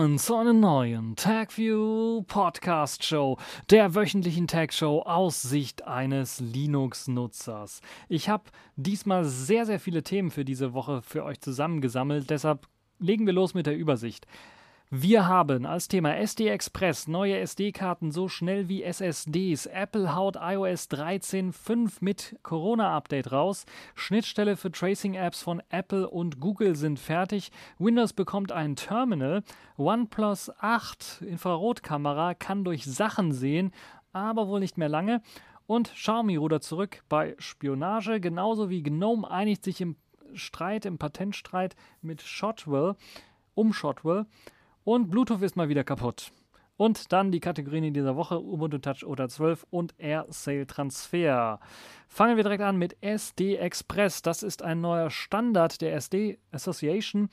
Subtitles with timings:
[0.00, 3.36] Willkommen zu einer neuen TagView Podcast Show,
[3.68, 7.82] der wöchentlichen Tag Show aus Sicht eines Linux-Nutzers.
[8.08, 8.44] Ich habe
[8.76, 12.66] diesmal sehr, sehr viele Themen für diese Woche für euch zusammengesammelt, deshalb
[12.98, 14.26] legen wir los mit der Übersicht.
[14.92, 19.66] Wir haben als Thema SD Express neue SD-Karten so schnell wie SSDs.
[19.66, 23.66] Apple haut iOS 13.5 mit Corona-Update raus.
[23.94, 27.52] Schnittstelle für Tracing-Apps von Apple und Google sind fertig.
[27.78, 29.44] Windows bekommt ein Terminal.
[29.78, 33.70] OnePlus 8 Infrarotkamera kann durch Sachen sehen,
[34.12, 35.22] aber wohl nicht mehr lange.
[35.68, 39.94] Und Xiaomi rudert zurück bei Spionage, genauso wie GNOME einigt sich im
[40.34, 42.96] Streit, im Patentstreit mit Shotwell,
[43.54, 44.26] um Shotwell.
[44.90, 46.32] Und Bluetooth ist mal wieder kaputt.
[46.76, 51.60] Und dann die Kategorien in dieser Woche: Ubuntu Touch oder 12 und Air Sale Transfer.
[52.08, 54.20] Fangen wir direkt an mit SD Express.
[54.22, 57.28] Das ist ein neuer Standard der SD Association.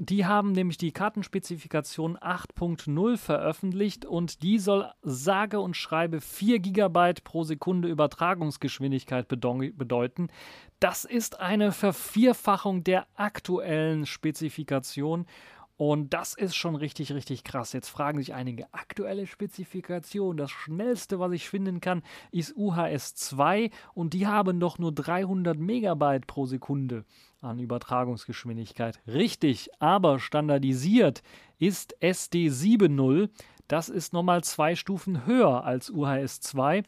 [0.00, 7.20] Die haben nämlich die Kartenspezifikation 8.0 veröffentlicht und die soll sage und schreibe 4 GB
[7.22, 10.26] pro Sekunde Übertragungsgeschwindigkeit bedeuten.
[10.80, 15.24] Das ist eine Vervierfachung der aktuellen Spezifikation
[15.76, 17.74] und das ist schon richtig, richtig krass.
[17.74, 23.70] Jetzt fragen sich einige, aktuelle Spezifikation, das schnellste, was ich finden kann, ist UHS 2
[23.92, 27.04] und die haben doch nur 300 Megabyte pro Sekunde
[27.42, 29.00] an Übertragungsgeschwindigkeit.
[29.06, 31.22] Richtig, aber standardisiert
[31.58, 33.28] ist SD 7.0.
[33.68, 36.84] Das ist nochmal zwei Stufen höher als UHS 2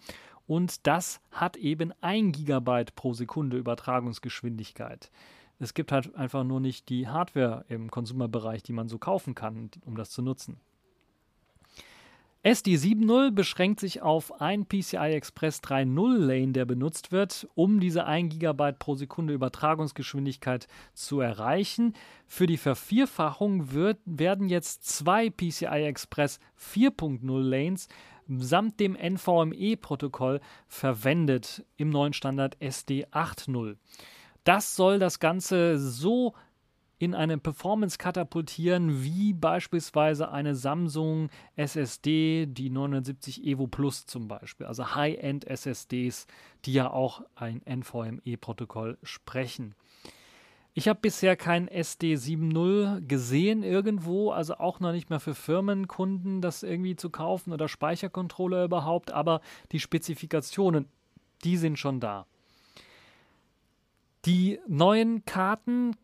[0.47, 5.11] und das hat eben 1 Gigabyte pro Sekunde Übertragungsgeschwindigkeit.
[5.59, 9.71] Es gibt halt einfach nur nicht die Hardware im Konsumerbereich, die man so kaufen kann,
[9.85, 10.61] um das zu nutzen.
[12.45, 18.07] SD 7.0 beschränkt sich auf ein PCI Express 3.0 Lane, der benutzt wird, um diese
[18.07, 21.95] 1 GB pro Sekunde Übertragungsgeschwindigkeit zu erreichen.
[22.29, 27.89] Für die Vervierfachung wird, werden jetzt zwei PCI Express 4.0 Lanes
[28.29, 33.77] samt dem NVMe-Protokoll verwendet im neuen Standard SD 8.0.
[34.49, 36.33] Das soll das Ganze so
[36.99, 44.65] in eine Performance katapultieren, wie beispielsweise eine Samsung SSD, die 970 Evo Plus zum Beispiel,
[44.65, 46.27] also High-End SSDs,
[46.65, 49.75] die ja auch ein NVMe-Protokoll sprechen.
[50.73, 56.41] Ich habe bisher kein SD 7.0 gesehen irgendwo, also auch noch nicht mehr für Firmenkunden
[56.41, 59.43] das irgendwie zu kaufen oder Speichercontroller überhaupt, aber
[59.73, 60.87] die Spezifikationen,
[61.45, 62.25] die sind schon da.
[64.29, 65.97] Die neuen Karten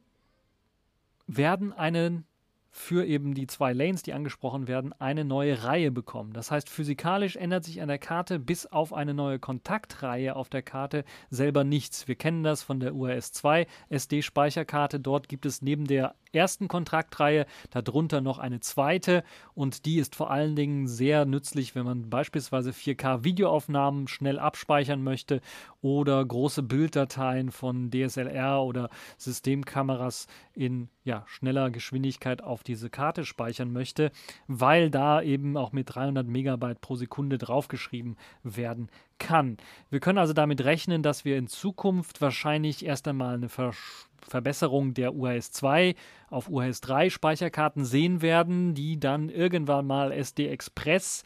[1.27, 2.25] werden einen
[2.71, 6.33] für eben die zwei Lanes, die angesprochen werden, eine neue Reihe bekommen.
[6.33, 10.63] Das heißt, physikalisch ändert sich an der Karte bis auf eine neue Kontaktreihe auf der
[10.63, 12.09] Karte selber nichts.
[12.09, 15.01] Wir kennen das von der URS 2 SD-Speicherkarte.
[15.01, 19.23] Dort gibt es neben der ersten Kontraktreihe, darunter noch eine zweite
[19.55, 25.41] und die ist vor allen Dingen sehr nützlich, wenn man beispielsweise 4K-Videoaufnahmen schnell abspeichern möchte
[25.85, 33.71] oder große Bilddateien von DSLR oder Systemkameras in ja, schneller Geschwindigkeit auf diese Karte speichern
[33.71, 34.11] möchte,
[34.47, 39.59] weil da eben auch mit 300 Megabyte pro Sekunde draufgeschrieben werden kann.
[39.91, 44.95] Wir können also damit rechnen, dass wir in Zukunft wahrscheinlich erst einmal eine Versch Verbesserung
[44.95, 45.95] der UHS 2
[46.31, 51.25] auf UHS 3 Speicherkarten sehen werden, die dann irgendwann mal SD Express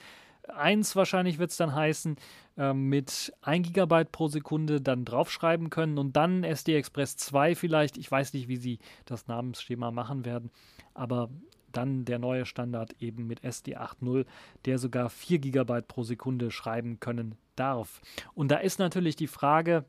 [0.48, 2.16] 1 wahrscheinlich wird es dann heißen,
[2.58, 7.96] äh, mit 1 GB pro Sekunde dann draufschreiben können und dann SD Express 2 vielleicht.
[7.96, 10.50] Ich weiß nicht, wie sie das Namensschema machen werden,
[10.92, 11.30] aber
[11.72, 14.26] dann der neue Standard eben mit SD 8.0,
[14.64, 18.00] der sogar 4 GB pro Sekunde schreiben können darf.
[18.34, 19.84] Und da ist natürlich die Frage,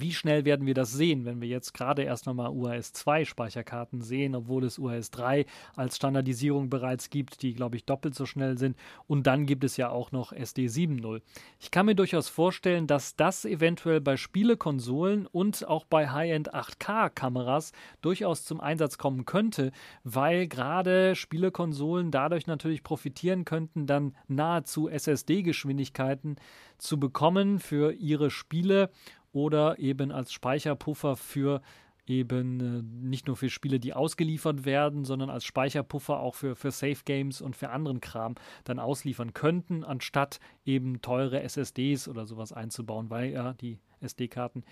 [0.00, 4.00] wie schnell werden wir das sehen, wenn wir jetzt gerade erst nochmal UHS 2 Speicherkarten
[4.02, 8.58] sehen, obwohl es UHS 3 als Standardisierung bereits gibt, die, glaube ich, doppelt so schnell
[8.58, 8.76] sind.
[9.06, 11.20] Und dann gibt es ja auch noch SD 7.0.
[11.60, 17.72] Ich kann mir durchaus vorstellen, dass das eventuell bei Spielekonsolen und auch bei High-End 8K-Kameras
[18.02, 19.72] durchaus zum Einsatz kommen könnte,
[20.04, 26.36] weil gerade Spielekonsolen dadurch natürlich profitieren könnten, dann nahezu SSD-Geschwindigkeiten
[26.78, 28.90] zu bekommen für ihre Spiele
[29.36, 31.60] oder eben als Speicherpuffer für
[32.06, 36.70] eben äh, nicht nur für Spiele, die ausgeliefert werden, sondern als Speicherpuffer auch für, für
[36.70, 42.54] Safe Games und für anderen Kram dann ausliefern könnten, anstatt eben teure SSDs oder sowas
[42.54, 44.64] einzubauen, weil ja die SD-Karten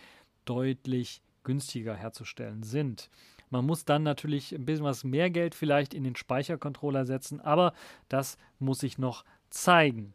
[0.46, 3.11] deutlich günstiger herzustellen sind.
[3.50, 7.75] Man muss dann natürlich ein bisschen was mehr Geld vielleicht in den Speichercontroller setzen, aber
[8.08, 10.14] das muss ich noch zeigen.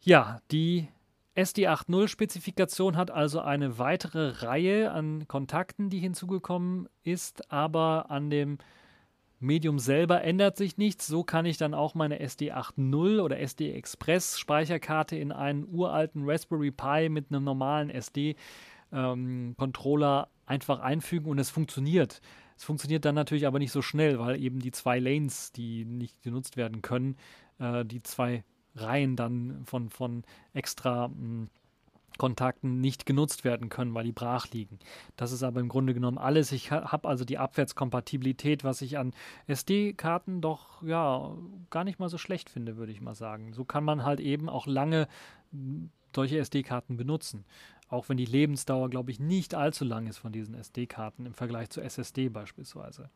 [0.00, 0.88] Ja, die
[1.36, 8.58] SD8.0-Spezifikation hat also eine weitere Reihe an Kontakten, die hinzugekommen ist, aber an dem
[9.40, 11.06] Medium selber ändert sich nichts.
[11.06, 16.22] So kann ich dann auch meine SD 8.0 oder SD Express Speicherkarte in einen uralten
[16.24, 18.36] Raspberry Pi mit einem normalen SD
[18.92, 22.20] ähm, Controller einfach einfügen und es funktioniert.
[22.56, 26.22] Es funktioniert dann natürlich aber nicht so schnell, weil eben die zwei Lanes, die nicht
[26.22, 27.16] genutzt werden können,
[27.58, 28.44] äh, die zwei
[28.74, 31.48] Reihen dann von, von extra hm,
[32.16, 34.78] Kontakten nicht genutzt werden können, weil die brach liegen.
[35.16, 36.52] Das ist aber im Grunde genommen alles.
[36.52, 39.12] Ich habe also die Abwärtskompatibilität, was ich an
[39.46, 41.36] SD-Karten doch ja
[41.70, 43.52] gar nicht mal so schlecht finde, würde ich mal sagen.
[43.52, 45.08] So kann man halt eben auch lange
[45.50, 47.44] hm, solche SD-Karten benutzen.
[47.88, 51.70] Auch wenn die Lebensdauer, glaube ich, nicht allzu lang ist von diesen SD-Karten im Vergleich
[51.70, 53.10] zu SSD beispielsweise.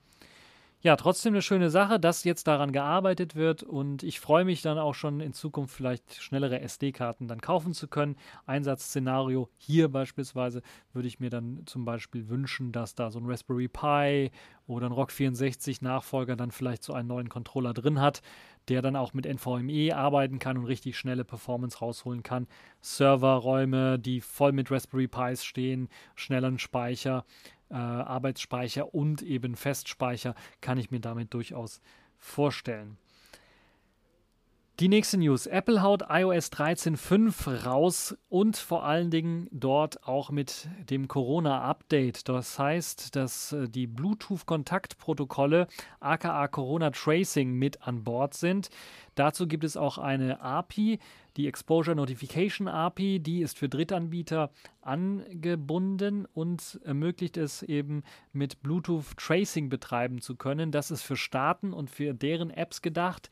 [0.80, 4.78] Ja, trotzdem eine schöne Sache, dass jetzt daran gearbeitet wird und ich freue mich dann
[4.78, 8.14] auch schon in Zukunft vielleicht schnellere SD-Karten dann kaufen zu können.
[8.46, 13.66] Einsatzszenario hier beispielsweise würde ich mir dann zum Beispiel wünschen, dass da so ein Raspberry
[13.66, 14.30] Pi
[14.68, 18.22] oder ein Rock 64 Nachfolger dann vielleicht so einen neuen Controller drin hat,
[18.68, 22.46] der dann auch mit NVMe arbeiten kann und richtig schnelle Performance rausholen kann.
[22.80, 27.24] Serverräume, die voll mit Raspberry Pis stehen, schnelleren Speicher,
[27.70, 31.80] äh, Arbeitsspeicher und eben Festspeicher kann ich mir damit durchaus
[32.16, 32.98] vorstellen.
[34.80, 35.46] Die nächste News.
[35.46, 42.28] Apple haut iOS 13.5 raus und vor allen Dingen dort auch mit dem Corona-Update.
[42.28, 45.66] Das heißt, dass äh, die Bluetooth-Kontaktprotokolle
[45.98, 48.70] aka Corona Tracing mit an Bord sind.
[49.16, 51.00] Dazu gibt es auch eine API,
[51.38, 53.20] die Exposure Notification API.
[53.20, 54.50] Die ist für Drittanbieter
[54.82, 58.02] angebunden und ermöglicht es eben
[58.32, 60.72] mit Bluetooth Tracing betreiben zu können.
[60.72, 63.30] Das ist für Staaten und für deren Apps gedacht.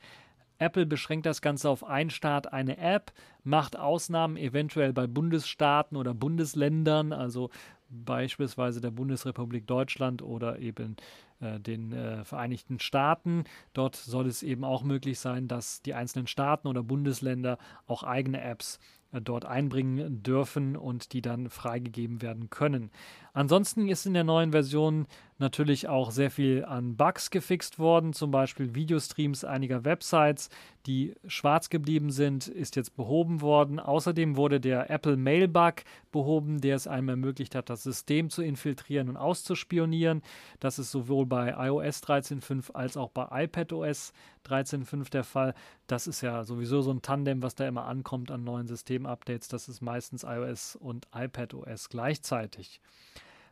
[0.57, 3.11] Apple beschränkt das Ganze auf einen Staat, eine App,
[3.43, 7.51] macht Ausnahmen eventuell bei Bundesstaaten oder Bundesländern, also
[7.89, 10.95] beispielsweise der Bundesrepublik Deutschland oder eben
[11.41, 13.43] den äh, Vereinigten Staaten.
[13.73, 18.41] Dort soll es eben auch möglich sein, dass die einzelnen Staaten oder Bundesländer auch eigene
[18.41, 18.79] Apps
[19.11, 22.91] äh, dort einbringen dürfen und die dann freigegeben werden können.
[23.37, 25.05] Ansonsten ist in der neuen Version
[25.37, 30.49] natürlich auch sehr viel an Bugs gefixt worden, zum Beispiel Videostreams einiger Websites,
[30.87, 33.79] die schwarz geblieben sind, ist jetzt behoben worden.
[33.79, 38.41] Außerdem wurde der Apple Mail Bug behoben, der es einem ermöglicht hat, das System zu
[38.41, 40.23] infiltrieren und auszuspionieren.
[40.59, 44.13] Das ist sowohl bei iOS 13.5 als auch bei iPadOS
[44.47, 45.53] 13.5 der Fall.
[45.85, 49.47] Das ist ja sowieso so ein Tandem, was da immer ankommt an neuen Systemupdates.
[49.47, 52.81] Das ist meistens iOS und iPadOS gleichzeitig.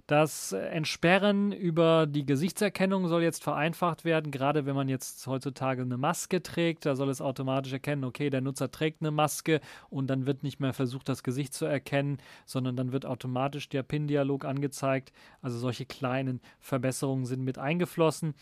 [0.08, 5.98] Das Entsperren über die Gesichtserkennung soll jetzt vereinfacht werden, gerade wenn man jetzt heutzutage eine
[5.98, 6.86] Maske trägt.
[6.86, 10.60] Da soll es automatisch erkennen, okay, der Nutzer trägt eine Maske und dann wird nicht
[10.60, 15.12] mehr versucht, das Gesicht zu erkennen, sondern dann wird automatisch der PIN-Dialog angezeigt.
[15.42, 18.36] Also solche kleinen Verbesserungen sind mit eingeflossen.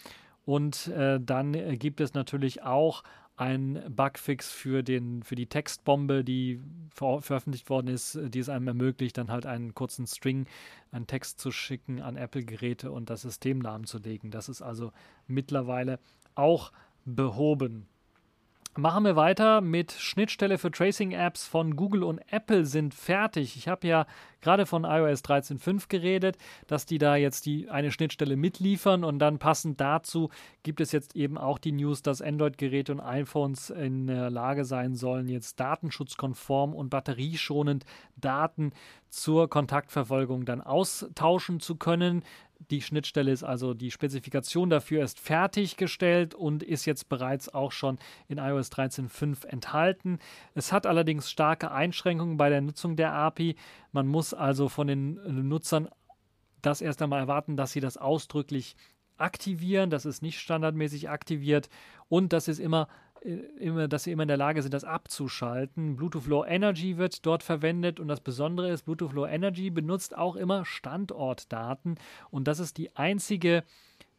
[0.46, 3.04] Und äh, dann äh, gibt es natürlich auch
[3.36, 8.68] ein Bugfix für, den, für die Textbombe, die ver veröffentlicht worden ist, die es einem
[8.68, 10.46] ermöglicht, dann halt einen kurzen String,
[10.92, 14.30] einen Text zu schicken an Apple-Geräte und das System lahmzulegen.
[14.30, 14.92] Das ist also
[15.28, 16.00] mittlerweile
[16.36, 16.72] auch
[17.06, 17.88] behoben.
[18.76, 23.56] Machen wir weiter mit Schnittstelle für Tracing-Apps von Google und Apple sind fertig.
[23.56, 24.08] Ich habe ja
[24.42, 29.38] gerade von iOS 13.5 geredet, dass die da jetzt die eine Schnittstelle mitliefern und dann
[29.38, 30.32] passend dazu
[30.64, 34.96] gibt es jetzt eben auch die News, dass Android-Geräte und iPhones in der Lage sein
[34.96, 38.72] sollen, jetzt datenschutzkonform und batterieschonend Daten
[39.10, 42.24] zur Kontaktverfolgung dann austauschen zu können.
[42.70, 47.98] Die Schnittstelle ist also, die Spezifikation dafür ist fertiggestellt und ist jetzt bereits auch schon
[48.28, 50.20] in iOS 13.5 enthalten.
[50.54, 53.56] Es hat allerdings starke Einschränkungen bei der Nutzung der API.
[53.92, 55.90] Man muss also von den Nutzern
[56.62, 58.76] das erst einmal erwarten, dass sie das ausdrücklich
[59.18, 59.90] aktivieren.
[59.90, 61.70] Das ist nicht standardmäßig aktiviert
[62.10, 65.96] und das ist immer äh, immer, dass sie immer in der Lage sind, das abzuschalten.
[65.96, 70.36] Bluetooth Low Energy wird dort verwendet und das Besondere ist, Bluetooth Low Energy benutzt auch
[70.36, 71.96] immer Standortdaten
[72.32, 73.64] und das ist die einzige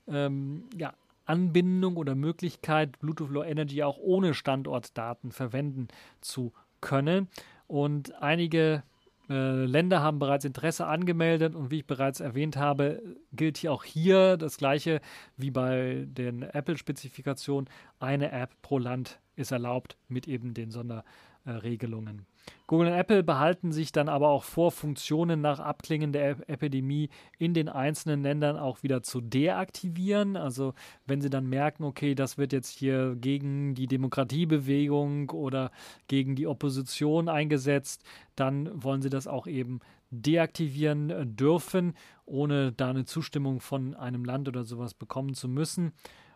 [0.06, 0.94] ähm, ja,
[1.26, 5.88] Anbindung oder Möglichkeit, Bluetooth Low Energy auch ohne Standortdaten verwenden
[6.20, 7.28] zu können.
[7.66, 8.82] Und einige
[9.30, 13.02] äh, Länder haben bereits Interesse angemeldet und wie ich bereits erwähnt habe,
[13.32, 15.00] gilt hier auch hier das gleiche
[15.36, 17.70] wie bei den Apple-Spezifikationen.
[17.98, 22.26] Eine App pro Land ist erlaubt mit eben den Sonderregelungen.
[22.66, 27.52] Google und Apple behalten sich dann aber auch vor, Funktionen nach Abklingen der Epidemie in
[27.52, 30.36] den einzelnen Ländern auch wieder zu deaktivieren.
[30.36, 30.72] Also
[31.06, 35.70] wenn sie dann merken, okay, das wird jetzt hier gegen die Demokratiebewegung oder
[36.08, 38.02] gegen die Opposition eingesetzt,
[38.34, 44.48] dann wollen sie das auch eben deaktivieren dürfen, ohne da eine Zustimmung von einem Land
[44.48, 45.92] oder sowas bekommen zu müssen.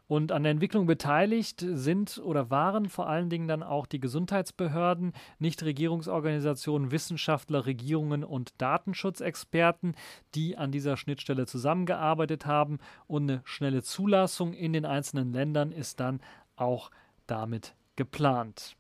[0.09, 5.13] Und an der Entwicklung beteiligt sind oder waren vor allen Dingen dann auch die Gesundheitsbehörden,
[5.39, 9.95] Nichtregierungsorganisationen, Wissenschaftler, Regierungen und Datenschutzexperten,
[10.35, 12.79] die an dieser Schnittstelle zusammengearbeitet haben.
[13.07, 16.21] Und eine schnelle Zulassung in den einzelnen Ländern ist dann
[16.57, 16.91] auch
[17.27, 18.77] damit geplant.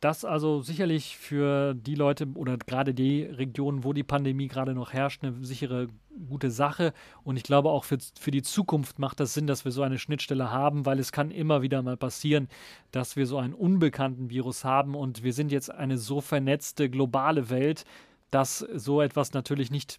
[0.00, 4.92] Das also sicherlich für die Leute oder gerade die Regionen, wo die Pandemie gerade noch
[4.92, 5.88] herrscht, eine sichere,
[6.28, 6.92] gute Sache.
[7.24, 9.98] Und ich glaube auch für, für die Zukunft macht das Sinn, dass wir so eine
[9.98, 12.46] Schnittstelle haben, weil es kann immer wieder mal passieren,
[12.92, 14.94] dass wir so einen unbekannten Virus haben.
[14.94, 17.84] Und wir sind jetzt eine so vernetzte globale Welt,
[18.30, 19.98] dass so etwas natürlich nicht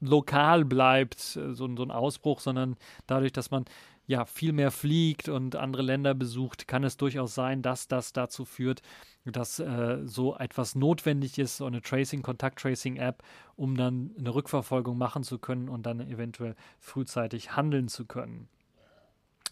[0.00, 3.66] lokal bleibt, so, so ein Ausbruch, sondern dadurch, dass man
[4.08, 8.44] ja viel mehr fliegt und andere Länder besucht, kann es durchaus sein, dass das dazu
[8.46, 8.80] führt,
[9.24, 13.22] dass äh, so etwas notwendig ist, so eine Tracing, Kontakt-Tracing-App,
[13.54, 18.48] um dann eine Rückverfolgung machen zu können und dann eventuell frühzeitig handeln zu können.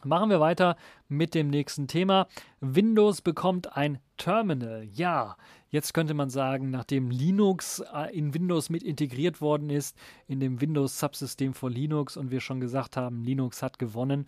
[0.06, 0.76] Machen wir weiter
[1.08, 2.28] mit dem nächsten Thema.
[2.60, 4.84] Windows bekommt ein Terminal.
[4.92, 5.36] Ja,
[5.70, 9.98] jetzt könnte man sagen, nachdem Linux äh, in Windows mit integriert worden ist,
[10.28, 14.26] in dem Windows-Subsystem vor Linux und wir schon gesagt haben, Linux hat gewonnen,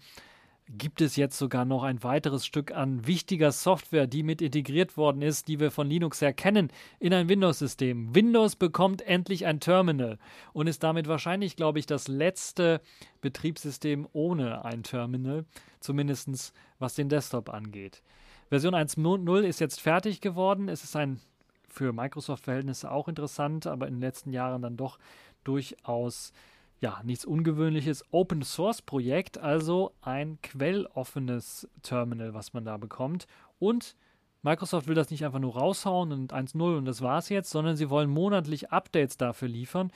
[0.71, 5.23] gibt es jetzt sogar noch ein weiteres Stück an wichtiger Software, die mit integriert worden
[5.23, 8.15] ist, die wir von Linux her kennen, in ein Windows-System.
[8.15, 10.19] Windows bekommt endlich ein Terminal
[10.53, 12.81] und ist damit wahrscheinlich, glaube ich, das letzte
[13.21, 15.45] Betriebssystem ohne ein Terminal,
[15.81, 18.03] zumindest was den Desktop angeht.
[18.51, 20.69] Version 1.0 ist jetzt fertig geworden.
[20.69, 21.21] Es ist ein
[21.69, 24.99] für Microsoft-Verhältnisse auch interessant, aber in den letzten Jahren dann doch
[25.45, 26.33] durchaus
[26.81, 33.27] ja, nichts Ungewöhnliches, Open Source Projekt, also ein quelloffenes Terminal, was man da bekommt.
[33.59, 33.97] Und
[34.43, 37.91] Microsoft will das nicht einfach nur raushauen und 1.0 und das war's jetzt, sondern sie
[37.91, 39.91] wollen monatlich Updates dafür liefern.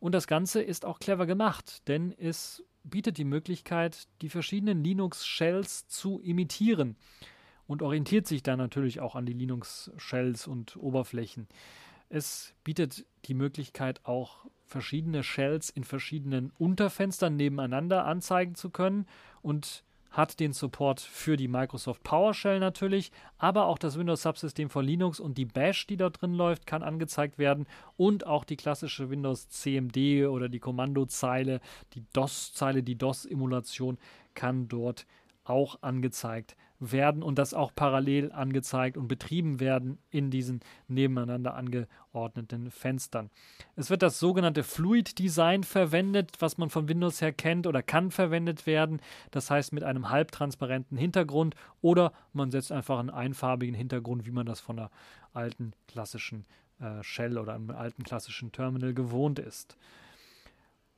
[0.00, 5.86] Und das Ganze ist auch clever gemacht, denn es bietet die Möglichkeit, die verschiedenen Linux-Shells
[5.88, 6.96] zu imitieren
[7.66, 11.46] und orientiert sich dann natürlich auch an die Linux-Shells und Oberflächen.
[12.08, 19.06] Es bietet die Möglichkeit, auch verschiedene Shells in verschiedenen Unterfenstern nebeneinander anzeigen zu können
[19.42, 24.84] und hat den Support für die Microsoft PowerShell natürlich, aber auch das Windows Subsystem von
[24.84, 29.08] Linux und die Bash, die dort drin läuft, kann angezeigt werden und auch die klassische
[29.08, 31.60] Windows CMD oder die Kommandozeile,
[31.94, 33.98] die DOS-Zeile, die DOS-Emulation
[34.34, 35.06] kann dort
[35.44, 42.70] auch angezeigt werden und das auch parallel angezeigt und betrieben werden in diesen nebeneinander angeordneten
[42.70, 43.30] Fenstern.
[43.76, 48.10] Es wird das sogenannte Fluid Design verwendet, was man von Windows her kennt oder kann
[48.10, 49.00] verwendet werden.
[49.30, 54.46] Das heißt mit einem halbtransparenten Hintergrund oder man setzt einfach einen einfarbigen Hintergrund, wie man
[54.46, 54.90] das von der
[55.32, 56.44] alten klassischen
[56.80, 59.76] äh, Shell oder einem alten klassischen Terminal gewohnt ist.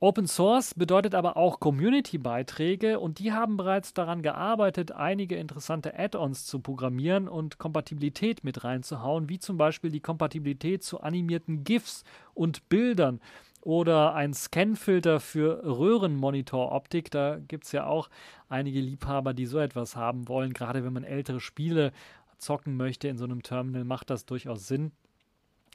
[0.01, 6.45] Open Source bedeutet aber auch Community-Beiträge und die haben bereits daran gearbeitet, einige interessante Add-ons
[6.45, 12.67] zu programmieren und Kompatibilität mit reinzuhauen, wie zum Beispiel die Kompatibilität zu animierten GIFs und
[12.67, 13.21] Bildern
[13.61, 17.09] oder ein Scanfilter für Röhrenmonitor-Optik.
[17.09, 18.09] Da gibt es ja auch
[18.49, 20.51] einige Liebhaber, die so etwas haben wollen.
[20.51, 21.93] Gerade wenn man ältere Spiele
[22.37, 24.91] zocken möchte in so einem Terminal, macht das durchaus Sinn.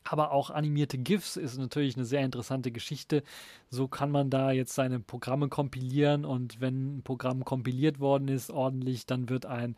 [0.04, 3.22] Aber auch animierte GIFs ist natürlich eine sehr interessante Geschichte.
[3.68, 8.50] So kann man da jetzt seine Programme kompilieren und wenn ein Programm kompiliert worden ist
[8.50, 9.76] ordentlich, dann wird ein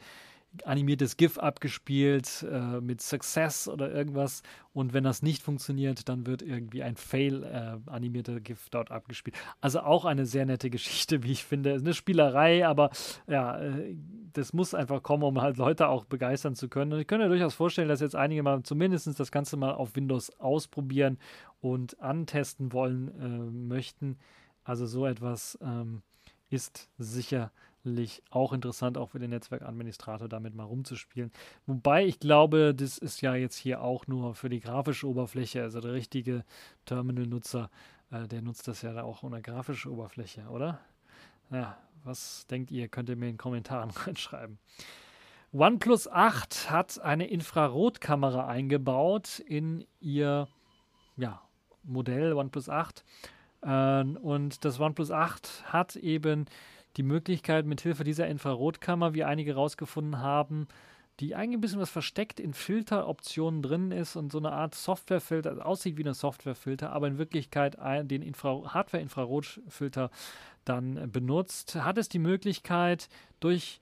[0.65, 4.43] animiertes GIF abgespielt äh, mit Success oder irgendwas.
[4.73, 9.37] Und wenn das nicht funktioniert, dann wird irgendwie ein Fail äh, animierter GIF dort abgespielt.
[9.61, 11.75] Also auch eine sehr nette Geschichte, wie ich finde.
[11.75, 12.91] Eine Spielerei, aber
[13.27, 13.97] ja, äh,
[14.33, 16.93] das muss einfach kommen, um halt Leute auch begeistern zu können.
[16.93, 19.97] Und ich könnte mir durchaus vorstellen, dass jetzt einige mal zumindest das Ganze mal auf
[19.97, 21.19] Windows ausprobieren
[21.61, 24.19] und antesten wollen äh, möchten.
[24.65, 26.03] Also so etwas ähm,
[26.51, 27.51] ist sicher
[28.31, 31.33] auch interessant, auch für den Netzwerkadministrator damit mal rumzuspielen.
[31.67, 35.81] Wobei ich glaube, das ist ja jetzt hier auch nur für die grafische Oberfläche, also
[35.81, 36.45] der richtige
[36.87, 37.71] Terminal-Nutzer,
[38.11, 40.79] äh, der nutzt das ja auch ohne grafische Oberfläche, oder?
[41.51, 42.89] Ja, was denkt ihr?
[42.89, 44.59] Könnt ihr mir in den Kommentaren reinschreiben.
[45.53, 50.49] OnePlus 8 hat eine Infrarotkamera eingebaut in ihr
[51.17, 51.43] ja,
[51.83, 53.05] Modell OnePlus 8.
[53.63, 56.47] Äh, und das OnePlus 8 hat eben
[56.97, 60.67] die Möglichkeit, mit Hilfe dieser Infrarotkammer, wie einige herausgefunden haben,
[61.21, 65.51] die eigentlich ein bisschen was versteckt in Filteroptionen drin ist und so eine Art Softwarefilter,
[65.51, 67.77] also aussieht wie eine Softwarefilter, aber in Wirklichkeit
[68.11, 70.11] den Infra Hardware-Infrarotfilter
[70.65, 73.09] dann benutzt, hat es die Möglichkeit,
[73.41, 73.81] durch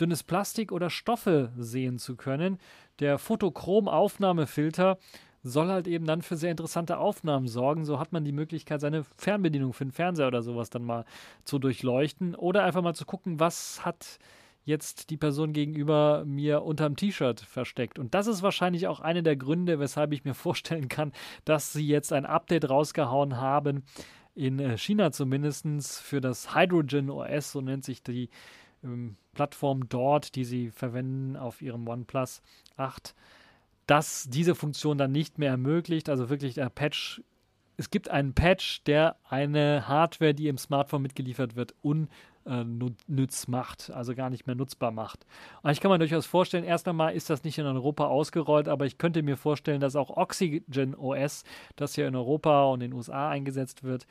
[0.00, 2.58] dünnes Plastik oder Stoffe sehen zu können.
[2.98, 4.98] Der Photochrom-Aufnahmefilter
[5.42, 7.84] soll halt eben dann für sehr interessante Aufnahmen sorgen.
[7.84, 11.04] So hat man die Möglichkeit, seine Fernbedienung für den Fernseher oder sowas dann mal
[11.44, 14.18] zu durchleuchten oder einfach mal zu gucken, was hat
[14.64, 17.98] jetzt die Person gegenüber mir unterm T-Shirt versteckt.
[17.98, 21.12] Und das ist wahrscheinlich auch einer der Gründe, weshalb ich mir vorstellen kann,
[21.44, 23.84] dass sie jetzt ein Update rausgehauen haben,
[24.34, 25.66] in äh, China zumindest,
[26.00, 28.30] für das Hydrogen OS, so nennt sich die
[28.84, 32.42] ähm, Plattform dort, die sie verwenden auf ihrem OnePlus
[32.76, 33.14] 8,
[33.90, 36.08] dass diese Funktion dann nicht mehr ermöglicht.
[36.08, 37.20] Also wirklich der Patch
[37.80, 44.14] es gibt einen Patch, der eine Hardware, die im Smartphone mitgeliefert wird, unnütz macht, also
[44.14, 45.24] gar nicht mehr nutzbar macht.
[45.62, 48.84] Und ich kann mir durchaus vorstellen, erst einmal ist das nicht in Europa ausgerollt, aber
[48.84, 51.44] ich könnte mir vorstellen, dass auch Oxygen OS,
[51.76, 54.06] das ja in Europa und in den USA eingesetzt wird,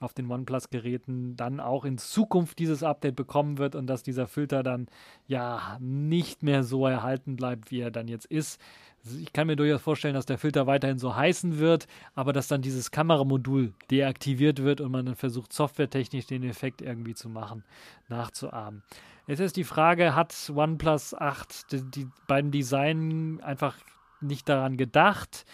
[0.00, 4.64] auf den OnePlus-Geräten dann auch in Zukunft dieses Update bekommen wird und dass dieser Filter
[4.64, 4.88] dann
[5.28, 8.60] ja nicht mehr so erhalten bleibt, wie er dann jetzt ist.
[9.04, 12.62] Ich kann mir durchaus vorstellen, dass der Filter weiterhin so heißen wird, aber dass dann
[12.62, 17.64] dieses Kameramodul deaktiviert wird und man dann versucht, softwaretechnisch den Effekt irgendwie zu machen,
[18.08, 18.82] nachzuahmen.
[19.26, 23.76] Jetzt ist die Frage, hat OnePlus 8 die, die beiden Design einfach
[24.20, 25.46] nicht daran gedacht?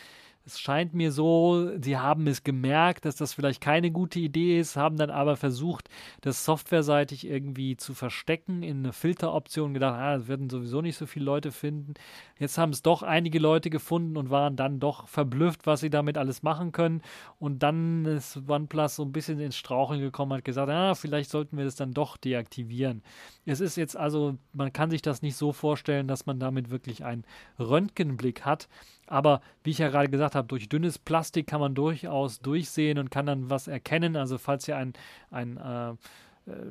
[0.49, 4.77] Es scheint mir so, sie haben es gemerkt, dass das vielleicht keine gute Idee ist,
[4.77, 5.91] haben dann aber versucht,
[6.23, 11.05] das softwareseitig irgendwie zu verstecken in eine Filteroption, gedacht, ah, das werden sowieso nicht so
[11.05, 11.93] viele Leute finden.
[12.39, 16.17] Jetzt haben es doch einige Leute gefunden und waren dann doch verblüfft, was sie damit
[16.17, 17.03] alles machen können.
[17.39, 21.59] Und dann ist OnePlus so ein bisschen ins Straucheln gekommen, hat gesagt, ah, vielleicht sollten
[21.59, 23.03] wir das dann doch deaktivieren.
[23.45, 27.05] Es ist jetzt also, man kann sich das nicht so vorstellen, dass man damit wirklich
[27.05, 27.25] einen
[27.59, 28.67] Röntgenblick hat.
[29.09, 33.11] Aber wie ich ja gerade gesagt habe, durch dünnes Plastik kann man durchaus durchsehen und
[33.11, 34.17] kann dann was erkennen.
[34.17, 34.93] Also falls ihr ein,
[35.31, 35.95] ein äh, äh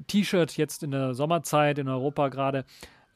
[0.08, 2.64] T-Shirt jetzt in der Sommerzeit in Europa gerade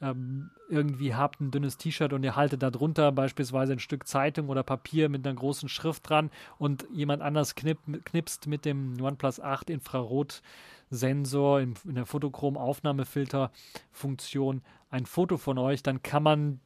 [0.02, 4.48] ähm, irgendwie habt, ein dünnes T-Shirt und ihr haltet da drunter beispielsweise ein Stück Zeitung
[4.48, 9.38] oder Papier mit einer großen Schrift dran und jemand anders knipp, knipst mit dem OnePlus
[9.38, 16.58] 8 Infrarotsensor in, in der Fotochrom-Aufnahmefilter-Funktion ein Foto von euch, dann kann man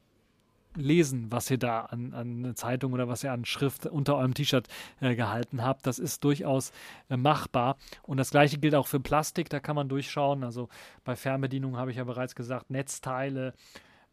[0.76, 4.68] lesen, was ihr da an, an Zeitung oder was ihr an Schrift unter eurem T-Shirt
[5.00, 5.86] äh, gehalten habt.
[5.86, 6.72] Das ist durchaus
[7.08, 7.76] äh, machbar.
[8.02, 10.44] Und das gleiche gilt auch für Plastik, da kann man durchschauen.
[10.44, 10.68] Also
[11.04, 13.54] bei Fernbedienungen habe ich ja bereits gesagt, Netzteile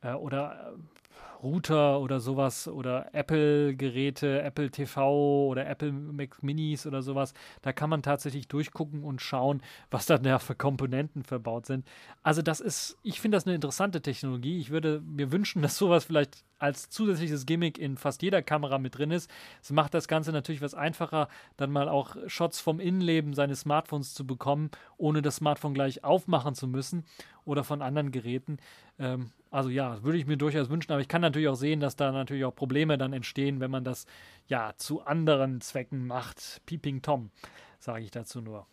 [0.02, 1.03] äh, oder äh,
[1.44, 7.34] Router oder sowas oder Apple-Geräte, Apple TV oder Apple Mac Minis oder sowas.
[7.62, 11.86] Da kann man tatsächlich durchgucken und schauen, was da für Komponenten verbaut sind.
[12.24, 14.58] Also das ist, ich finde das eine interessante Technologie.
[14.60, 18.98] Ich würde mir wünschen, dass sowas vielleicht als zusätzliches Gimmick in fast jeder Kamera mit
[18.98, 19.30] drin ist.
[19.62, 24.14] Es macht das Ganze natürlich was einfacher, dann mal auch Shots vom Innenleben seines Smartphones
[24.14, 27.04] zu bekommen, ohne das Smartphone gleich aufmachen zu müssen
[27.44, 28.60] oder von anderen Geräten.
[28.98, 31.96] Ähm, also ja, würde ich mir durchaus wünschen, aber ich kann natürlich auch sehen, dass
[31.96, 34.06] da natürlich auch Probleme dann entstehen, wenn man das
[34.48, 36.62] ja zu anderen Zwecken macht.
[36.66, 37.30] Peeping Tom,
[37.78, 38.66] sage ich dazu nur.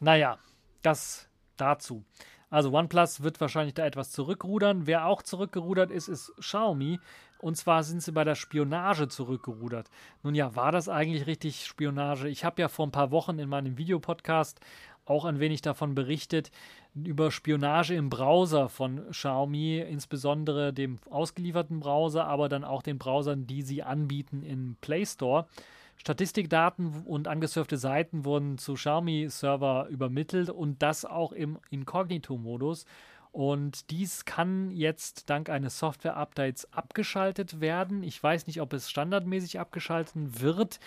[0.00, 0.38] Naja,
[0.82, 2.04] das dazu.
[2.50, 4.86] Also OnePlus wird wahrscheinlich da etwas zurückrudern.
[4.88, 6.98] Wer auch zurückgerudert ist, ist Xiaomi.
[7.38, 9.88] Und zwar sind sie bei der Spionage zurückgerudert.
[10.22, 12.28] Nun ja, war das eigentlich richtig Spionage?
[12.28, 14.60] Ich habe ja vor ein paar Wochen in meinem Videopodcast
[15.10, 16.50] auch ein wenig davon berichtet,
[16.94, 23.46] über Spionage im Browser von Xiaomi, insbesondere dem ausgelieferten Browser, aber dann auch den Browsern,
[23.46, 25.46] die sie anbieten im Play Store.
[25.96, 32.86] Statistikdaten und angesurfte Seiten wurden zu Xiaomi-Server übermittelt und das auch im Inkognito-Modus.
[33.32, 38.02] Und dies kann jetzt dank eines Software-Updates abgeschaltet werden.
[38.02, 40.80] Ich weiß nicht, ob es standardmäßig abgeschaltet wird.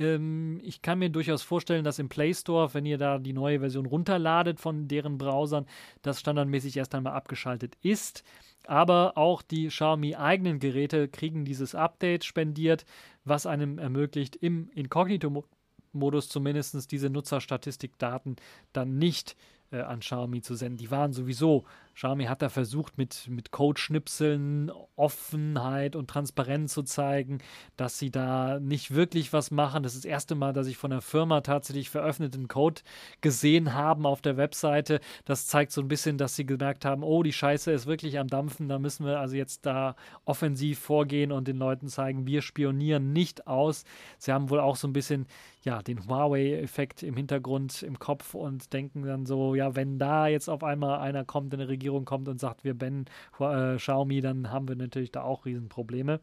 [0.00, 3.60] Ähm, ich kann mir durchaus vorstellen, dass im Play Store, wenn ihr da die neue
[3.60, 5.66] Version runterladet von deren Browsern,
[6.02, 8.24] das standardmäßig erst einmal abgeschaltet ist
[8.66, 12.84] aber auch die Xiaomi eigenen Geräte kriegen dieses Update spendiert,
[13.24, 18.36] was einem ermöglicht, im Inkognito-Modus zumindest diese Nutzerstatistikdaten
[18.72, 19.36] dann nicht
[19.72, 20.78] äh, an Xiaomi zu senden.
[20.78, 21.64] Die waren sowieso
[22.00, 27.40] Xiaomi hat da versucht, mit, mit Code-Schnipseln Offenheit und Transparenz zu zeigen,
[27.76, 29.82] dass sie da nicht wirklich was machen.
[29.82, 32.80] Das ist das erste Mal, dass ich von der Firma tatsächlich veröffentlichten Code
[33.20, 35.00] gesehen haben auf der Webseite.
[35.26, 38.28] Das zeigt so ein bisschen, dass sie gemerkt haben, oh, die Scheiße ist wirklich am
[38.28, 38.70] Dampfen.
[38.70, 43.46] Da müssen wir also jetzt da offensiv vorgehen und den Leuten zeigen, wir spionieren nicht
[43.46, 43.84] aus.
[44.16, 45.26] Sie haben wohl auch so ein bisschen
[45.62, 50.48] ja, den Huawei-Effekt im Hintergrund im Kopf und denken dann so, ja, wenn da jetzt
[50.48, 53.06] auf einmal einer kommt in der Regierung, Regierung kommt und sagt, wir bannen
[53.40, 56.20] äh, Xiaomi, dann haben wir natürlich da auch Riesenprobleme.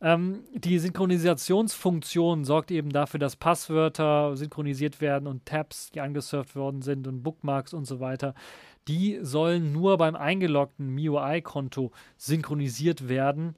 [0.00, 6.82] Ähm, die Synchronisationsfunktion sorgt eben dafür, dass Passwörter synchronisiert werden und Tabs, die angesurft worden
[6.82, 8.34] sind und Bookmarks und so weiter,
[8.86, 13.56] die sollen nur beim eingeloggten MIUI-Konto synchronisiert werden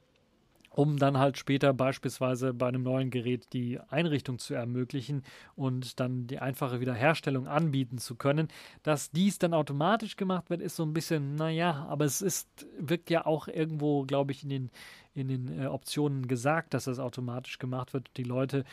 [0.81, 6.27] um dann halt später beispielsweise bei einem neuen Gerät die Einrichtung zu ermöglichen und dann
[6.27, 8.49] die einfache Wiederherstellung anbieten zu können.
[8.83, 13.11] Dass dies dann automatisch gemacht wird, ist so ein bisschen, naja, aber es ist, wirkt
[13.11, 14.71] ja auch irgendwo, glaube ich, in den,
[15.13, 18.09] in den äh, Optionen gesagt, dass das automatisch gemacht wird.
[18.17, 18.65] Die Leute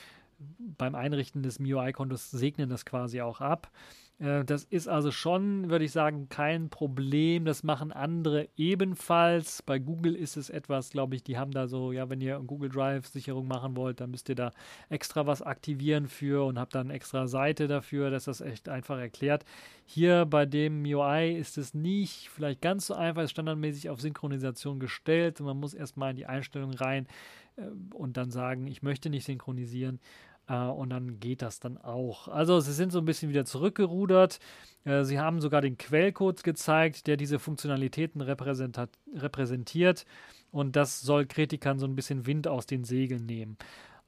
[0.77, 3.69] beim Einrichten des MIUI-Kontos segnen das quasi auch ab.
[4.19, 7.45] Äh, das ist also schon, würde ich sagen, kein Problem.
[7.45, 9.61] Das machen andere ebenfalls.
[9.61, 12.69] Bei Google ist es etwas, glaube ich, die haben da so, ja, wenn ihr Google
[12.69, 14.51] Drive Sicherung machen wollt, dann müsst ihr da
[14.89, 19.45] extra was aktivieren für und habt dann extra Seite dafür, dass das echt einfach erklärt.
[19.85, 24.79] Hier bei dem MIUI ist es nicht vielleicht ganz so einfach, ist standardmäßig auf Synchronisation
[24.79, 25.39] gestellt.
[25.39, 27.07] Man muss erstmal in die Einstellung rein
[27.55, 29.99] äh, und dann sagen, ich möchte nicht synchronisieren.
[30.47, 32.27] Äh, und dann geht das dann auch.
[32.27, 34.39] Also sie sind so ein bisschen wieder zurückgerudert.
[34.85, 40.05] Äh, sie haben sogar den Quellcode gezeigt, der diese Funktionalitäten repräsentiert.
[40.51, 43.57] Und das soll Kritikern so ein bisschen Wind aus den Segeln nehmen.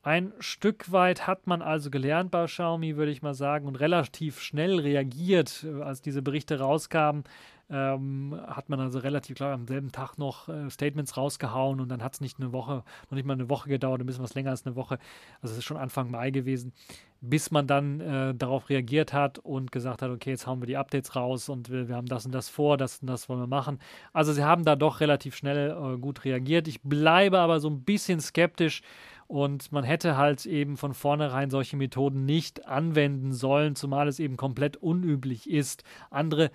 [0.02, 4.40] Ein Stück weit hat man also gelernt bei Xiaomi, würde ich mal sagen, und relativ
[4.40, 7.26] schnell reagiert, äh, als diese Berichte rauskamen.
[7.72, 12.02] Ähm, hat man also relativ klar am selben Tag noch äh, Statements rausgehauen und dann
[12.02, 14.50] hat es nicht eine Woche, noch nicht mal eine Woche gedauert, ein bisschen was länger
[14.50, 14.98] als eine Woche.
[15.42, 16.74] Also es ist schon Anfang Mai gewesen,
[17.22, 20.78] bis man dann äh, darauf reagiert hat und gesagt hat, okay, jetzt hauen wir die
[20.78, 23.48] Updates raus und wir, wir, haben das und das vor, das und das wollen wir
[23.48, 23.78] machen.
[24.14, 26.68] Also sie haben da doch relativ schnell äh, gut reagiert.
[26.68, 28.82] Ich bleibe aber so ein bisschen skeptisch
[29.28, 34.38] und man hätte halt eben von vornherein solche Methoden nicht anwenden sollen, zumal es eben
[34.38, 35.84] komplett unüblich ist.
[36.10, 36.50] Andere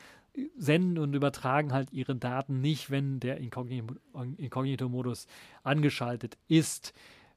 [0.56, 5.26] senden und übertragen halt ihre Daten nicht, wenn der Inkognito-Modus
[5.62, 6.92] angeschaltet ist.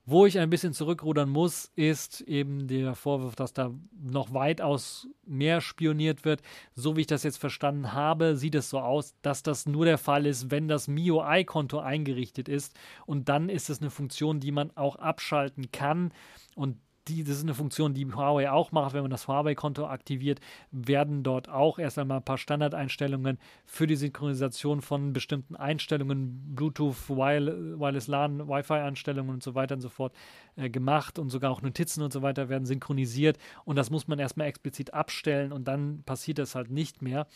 [0.10, 5.60] Wo ich ein bisschen zurückrudern muss, ist eben der Vorwurf, dass da noch weitaus mehr
[5.60, 6.42] spioniert wird.
[6.76, 9.98] So wie ich das jetzt verstanden habe, sieht es so aus, dass das nur der
[9.98, 12.74] Fall ist, wenn das MIUI-Konto eingerichtet ist.
[13.06, 16.14] Und dann ist es eine Funktion, die man auch abschalten kann.
[16.56, 18.94] Und die, das ist eine Funktion, die Huawei auch macht.
[18.94, 20.40] Wenn man das Huawei-Konto aktiviert,
[20.72, 27.10] werden dort auch erst einmal ein paar Standardeinstellungen für die Synchronisation von bestimmten Einstellungen, Bluetooth,
[27.10, 30.14] Wireless LAN, Wi-Fi-Einstellungen und so weiter und so fort
[30.56, 33.38] äh, gemacht und sogar auch Notizen und so weiter werden synchronisiert.
[33.66, 37.28] Und das muss man erstmal explizit abstellen und dann passiert das halt nicht mehr.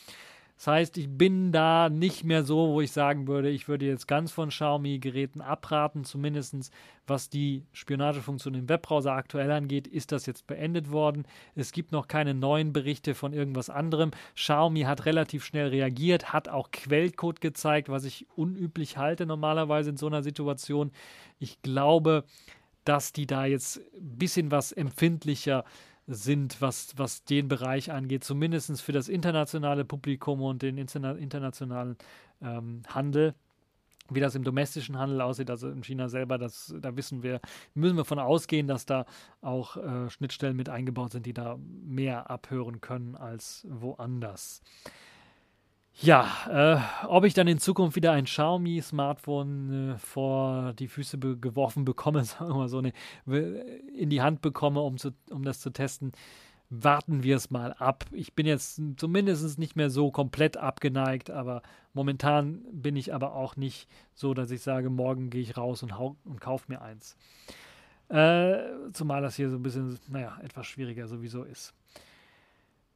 [0.61, 4.07] Das heißt, ich bin da nicht mehr so, wo ich sagen würde, ich würde jetzt
[4.07, 6.71] ganz von Xiaomi-Geräten abraten, zumindest
[7.07, 11.25] was die Spionagefunktion im Webbrowser aktuell angeht, ist das jetzt beendet worden.
[11.55, 14.11] Es gibt noch keine neuen Berichte von irgendwas anderem.
[14.35, 19.97] Xiaomi hat relativ schnell reagiert, hat auch Quellcode gezeigt, was ich unüblich halte normalerweise in
[19.97, 20.91] so einer Situation.
[21.39, 22.23] Ich glaube,
[22.85, 25.65] dass die da jetzt ein bisschen was empfindlicher
[26.13, 31.97] sind, was, was den Bereich angeht, zumindest für das internationale Publikum und den internationalen
[32.41, 33.33] ähm, Handel.
[34.13, 37.39] Wie das im domestischen Handel aussieht, also in China selber, das, da wissen wir,
[37.75, 39.05] müssen wir von ausgehen, dass da
[39.39, 44.61] auch äh, Schnittstellen mit eingebaut sind, die da mehr abhören können als woanders.
[45.99, 51.37] Ja, äh, ob ich dann in Zukunft wieder ein Xiaomi-Smartphone äh, vor die Füße be
[51.37, 52.93] geworfen bekomme, sagen wir mal so, eine,
[53.27, 56.13] in die Hand bekomme, um, zu, um das zu testen,
[56.69, 58.05] warten wir es mal ab.
[58.11, 61.61] Ich bin jetzt zumindest nicht mehr so komplett abgeneigt, aber
[61.93, 65.91] momentan bin ich aber auch nicht so, dass ich sage, morgen gehe ich raus und,
[65.91, 67.17] und kaufe mir eins.
[68.07, 71.73] Äh, zumal das hier so ein bisschen, naja, etwas schwieriger sowieso ist.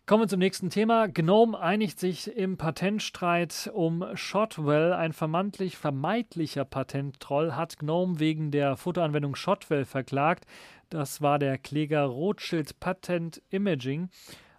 [0.07, 1.07] Kommen wir zum nächsten Thema.
[1.07, 4.93] GNOME einigt sich im Patentstreit um Shotwell.
[4.93, 10.45] Ein vermeintlich vermeidlicher Patenttroll hat GNOME wegen der Fotoanwendung Shotwell verklagt.
[10.91, 14.09] Das war der Kläger Rothschild Patent Imaging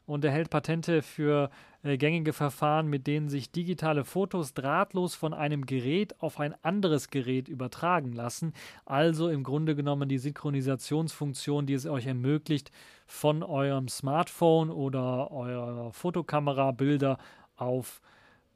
[0.05, 1.51] und erhält Patente für
[1.85, 7.09] äh, gängige Verfahren, mit denen sich digitale Fotos drahtlos von einem Gerät auf ein anderes
[7.09, 8.53] Gerät übertragen lassen.
[8.85, 12.73] Also im Grunde genommen die Synchronisationsfunktion, die es euch ermöglicht,
[13.07, 17.19] von eurem Smartphone oder eurer Fotokamera Bilder
[17.57, 18.01] auf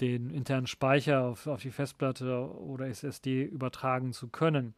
[0.01, 4.75] den internen Speicher, auf, auf die Festplatte oder SSD übertragen zu können.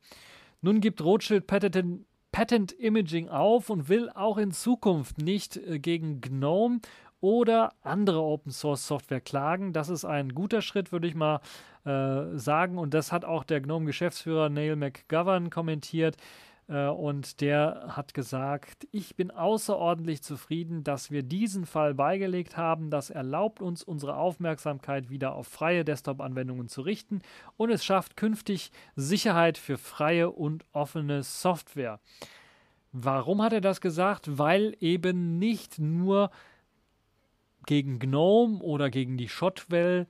[0.61, 6.20] Nun gibt Rothschild Patent, Patent Imaging auf und will auch in Zukunft nicht äh, gegen
[6.20, 6.80] GNOME
[7.20, 9.72] oder andere Open Source Software klagen.
[9.72, 11.40] Das ist ein guter Schritt, würde ich mal
[11.85, 12.78] äh, sagen.
[12.78, 16.16] Und das hat auch der GNOME-Geschäftsführer Neil McGovern kommentiert.
[16.68, 22.90] Äh, und der hat gesagt, ich bin außerordentlich zufrieden, dass wir diesen Fall beigelegt haben.
[22.90, 27.20] Das erlaubt uns, unsere Aufmerksamkeit wieder auf freie Desktop-Anwendungen zu richten
[27.57, 32.01] und es schafft künftig Sicherheit für freie und offene Software.
[32.92, 34.38] Warum hat er das gesagt?
[34.38, 36.31] Weil eben nicht nur
[37.66, 40.07] gegen GNOME oder gegen die Shotwell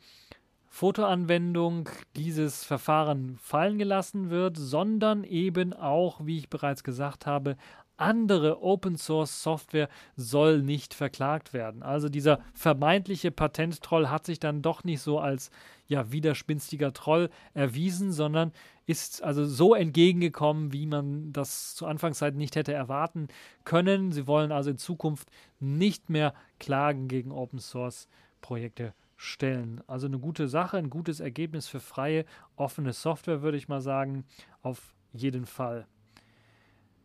[0.75, 7.59] Fotoanwendung dieses Verfahren fallen gelassen wird, sondern eben auch, wie ich bereits gesagt habe,
[7.99, 11.83] andere Open Source Software soll nicht verklagt werden.
[11.83, 15.51] Also dieser vermeintliche Patenttroll hat sich dann doch nicht so als
[15.89, 18.51] ja widerspinstiger Troll erwiesen, sondern
[18.87, 23.29] ist also so entgegengekommen, wie man das zu Anfangszeit nicht hätte erwarten
[23.65, 24.11] können.
[24.11, 25.29] Sie wollen also in Zukunft
[25.61, 28.09] nicht mehr Klagen gegen Open Source
[28.41, 29.81] Projekte stellen.
[29.87, 32.25] Also eine gute Sache, ein gutes Ergebnis für freie,
[32.57, 34.25] offene Software, würde ich mal sagen,
[34.63, 35.87] auf jeden Fall.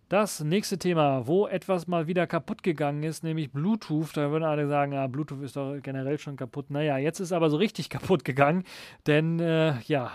[0.09, 4.15] Das nächste Thema, wo etwas mal wieder kaputt gegangen ist, nämlich Bluetooth.
[4.15, 6.71] Da würden alle sagen, ah, Bluetooth ist doch generell schon kaputt.
[6.71, 8.63] Naja, jetzt ist aber so richtig kaputt gegangen,
[9.05, 10.11] denn äh, ja,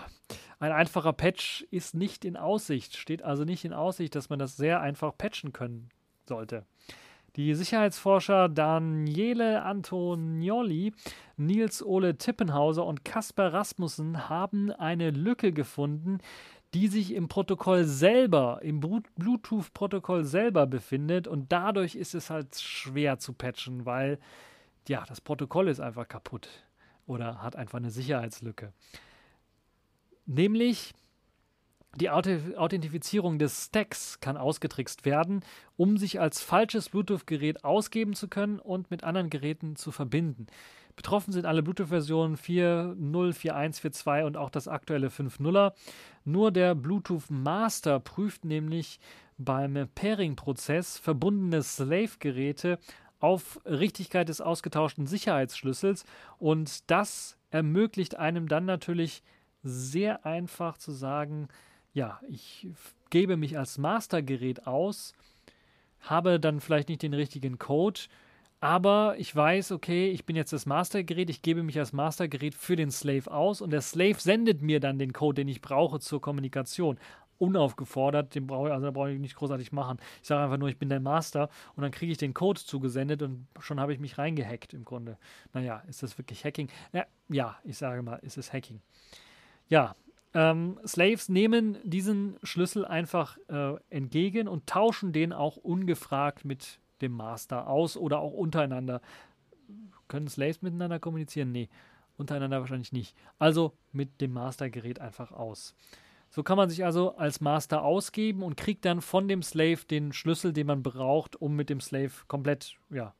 [0.59, 4.57] ein einfacher Patch ist nicht in Aussicht, steht also nicht in Aussicht, dass man das
[4.57, 5.89] sehr einfach patchen können
[6.27, 6.65] sollte.
[7.35, 10.93] Die Sicherheitsforscher Daniele Antonioli,
[11.35, 16.19] Nils Ole Tippenhauser und Kasper Rasmussen haben eine Lücke gefunden,
[16.75, 23.17] die sich im Protokoll selber, im Bluetooth-Protokoll selber befindet und dadurch ist es halt schwer
[23.17, 24.19] zu patchen, weil
[24.87, 26.49] ja, das Protokoll ist einfach kaputt
[27.07, 28.73] oder hat einfach eine Sicherheitslücke.
[30.25, 30.93] Nämlich
[31.95, 35.41] die Authentifizierung des Stacks kann ausgetrickst werden,
[35.77, 40.47] um sich als falsches Bluetooth-Gerät ausgeben zu können und mit anderen Geräten zu verbinden.
[40.95, 42.95] Betroffen sind alle Bluetooth-Versionen 4.0,
[43.33, 45.73] 4.1, 4.2 und auch das aktuelle 5.0er.
[46.23, 48.99] Nur der Bluetooth Master prüft nämlich
[49.37, 52.79] beim Pairing-Prozess verbundene Slave-Geräte
[53.19, 56.05] auf Richtigkeit des ausgetauschten Sicherheitsschlüssels
[56.37, 59.23] und das ermöglicht einem dann natürlich
[59.63, 61.47] sehr einfach zu sagen,
[61.93, 62.67] ja, ich
[63.09, 65.13] gebe mich als Mastergerät aus,
[66.01, 68.01] habe dann vielleicht nicht den richtigen Code,
[68.59, 72.75] aber ich weiß, okay, ich bin jetzt das Mastergerät, ich gebe mich als Mastergerät für
[72.75, 76.21] den Slave aus und der Slave sendet mir dann den Code, den ich brauche zur
[76.21, 76.97] Kommunikation.
[77.39, 79.97] Unaufgefordert, den brauche ich, also brauche ich nicht großartig machen.
[80.21, 83.21] Ich sage einfach nur, ich bin der Master und dann kriege ich den Code zugesendet
[83.21, 85.17] und schon habe ich mich reingehackt im Grunde.
[85.51, 86.69] Naja, ist das wirklich Hacking?
[86.93, 88.79] Ja, ja ich sage mal, ist es Hacking.
[89.67, 89.93] Ja,
[90.33, 97.11] ähm, Slaves nehmen diesen Schlüssel einfach äh, entgegen und tauschen den auch ungefragt mit dem
[97.11, 99.01] Master aus oder auch untereinander.
[100.07, 101.51] Können Slaves miteinander kommunizieren?
[101.51, 101.69] Nee,
[102.17, 103.15] untereinander wahrscheinlich nicht.
[103.39, 105.75] Also mit dem Mastergerät einfach aus.
[106.29, 110.13] So kann man sich also als Master ausgeben und kriegt dann von dem Slave den
[110.13, 113.13] Schlüssel, den man braucht, um mit dem Slave komplett ja,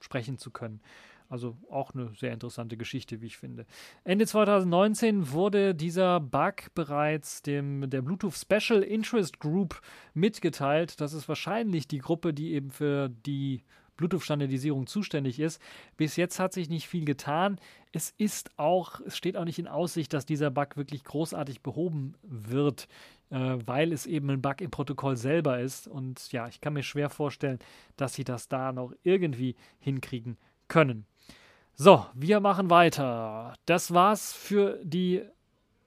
[0.00, 0.80] sprechen zu können.
[1.28, 3.66] Also auch eine sehr interessante Geschichte, wie ich finde.
[4.04, 9.80] Ende 2019 wurde dieser Bug bereits dem, der Bluetooth Special Interest Group
[10.14, 11.00] mitgeteilt.
[11.00, 13.62] Das ist wahrscheinlich die Gruppe, die eben für die
[13.96, 15.60] Bluetooth-Standardisierung zuständig ist.
[15.96, 17.58] Bis jetzt hat sich nicht viel getan.
[17.92, 22.14] Es ist auch, es steht auch nicht in Aussicht, dass dieser Bug wirklich großartig behoben
[22.22, 22.88] wird,
[23.30, 25.88] äh, weil es eben ein Bug im Protokoll selber ist.
[25.88, 27.58] Und ja, ich kann mir schwer vorstellen,
[27.96, 30.36] dass sie das da noch irgendwie hinkriegen
[30.68, 31.06] können.
[31.74, 33.54] So, wir machen weiter.
[33.66, 35.22] Das war's für die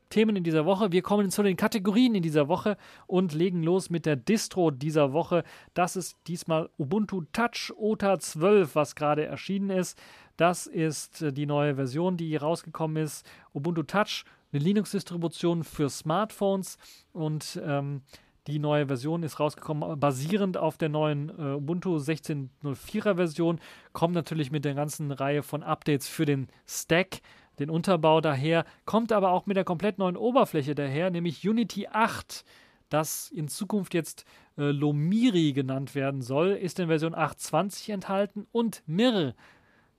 [0.10, 0.92] Themen in dieser Woche.
[0.92, 5.14] Wir kommen zu den Kategorien in dieser Woche und legen los mit der Distro dieser
[5.14, 5.44] Woche.
[5.74, 10.00] Das ist diesmal Ubuntu Touch OTA 12, was gerade erschienen ist.
[10.38, 13.26] Das ist äh, die neue Version, die rausgekommen ist.
[13.54, 16.78] Ubuntu Touch, eine Linux-Distribution für Smartphones
[17.14, 18.02] und ähm,
[18.50, 23.60] die neue Version ist rausgekommen, basierend auf der neuen äh, Ubuntu 16.04er Version.
[23.94, 27.22] Kommt natürlich mit der ganzen Reihe von Updates für den Stack,
[27.60, 28.66] den Unterbau daher.
[28.86, 32.44] Kommt aber auch mit der komplett neuen Oberfläche daher, nämlich Unity 8
[32.90, 34.26] das in Zukunft jetzt
[34.58, 39.36] äh, Lomiri genannt werden soll, ist in Version 8.20 enthalten und Mir.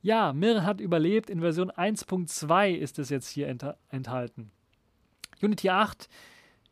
[0.03, 1.31] Ja, Mir hat überlebt.
[1.31, 3.49] In Version 1.2 ist es jetzt hier
[3.91, 4.51] enthalten.
[5.41, 6.09] Unity 8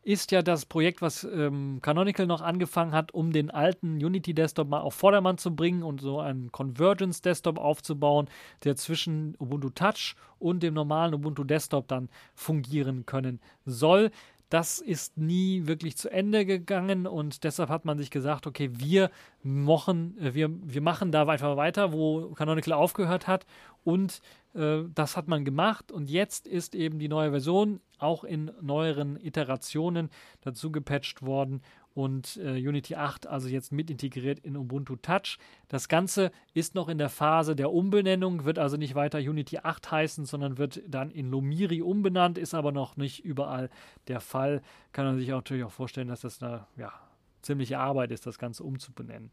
[0.01, 4.69] ist ja das Projekt, was ähm, Canonical noch angefangen hat, um den alten Unity Desktop
[4.69, 8.29] mal auf Vordermann zu bringen und so einen Convergence Desktop aufzubauen,
[8.63, 14.11] der zwischen Ubuntu Touch und dem normalen Ubuntu Desktop dann fungieren können soll.
[14.49, 19.11] Das ist nie wirklich zu Ende gegangen und deshalb hat man sich gesagt, okay, wir
[19.43, 23.45] machen, äh, wir, wir machen da einfach weiter, wo Canonical aufgehört hat.
[23.83, 24.21] Und
[24.55, 29.17] äh, das hat man gemacht und jetzt ist eben die neue Version auch in neueren
[29.23, 30.09] Iterationen
[30.41, 31.61] dazu gepatcht worden
[31.99, 35.37] und äh, Unity 8 also jetzt mit integriert in Ubuntu Touch.
[35.67, 39.91] Das Ganze ist noch in der Phase der Umbenennung, wird also nicht weiter Unity 8
[39.91, 43.69] heißen, sondern wird dann in Lomiri umbenannt, ist aber noch nicht überall
[44.07, 44.61] der Fall.
[44.93, 46.93] Kann man sich auch natürlich auch vorstellen, dass das eine ja,
[47.41, 49.29] ziemliche Arbeit ist, das Ganze umzubenennen.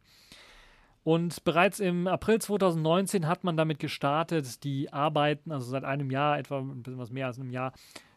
[1.04, 6.36] Und bereits im April 2019 hat man damit gestartet, die Arbeiten, also seit einem Jahr,
[6.36, 7.72] etwa ein bisschen was mehr als einem Jahr,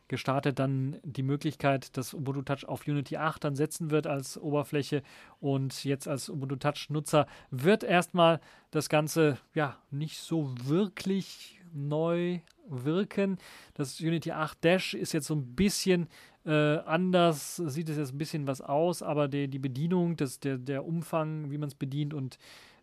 [0.10, 5.04] gestartet dann die Möglichkeit, dass Ubuntu Touch auf Unity 8 dann setzen wird als Oberfläche
[5.40, 8.42] und jetzt als Ubuntu Touch Nutzer wird erstmal
[8.72, 13.38] das Ganze ja nicht so wirklich neu wirken.
[13.76, 16.10] Das Unity 8 Dash ist jetzt so ein bisschen
[16.46, 20.58] äh, anders, sieht es jetzt ein bisschen was aus, aber die, die Bedienung, das, der,
[20.58, 22.38] der Umfang, wie man es bedient und